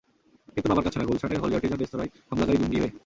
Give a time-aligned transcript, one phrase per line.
[0.53, 2.91] কিন্তু বাবার কাছে না, গুলশানের হলি আর্টিজান রেস্তোরাঁয় হামলাকারী জঙ্গি হয়ে।